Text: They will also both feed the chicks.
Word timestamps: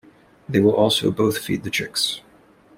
They 0.49 0.59
will 0.59 0.73
also 0.73 1.11
both 1.11 1.37
feed 1.37 1.61
the 1.61 1.69
chicks. 1.69 2.21